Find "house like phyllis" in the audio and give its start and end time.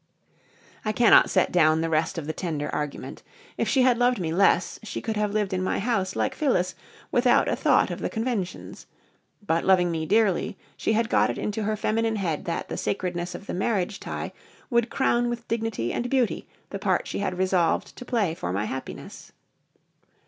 5.77-6.73